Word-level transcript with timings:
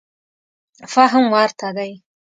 فهم 0.93 1.23
ورته 1.35 1.67
دی. 1.77 1.91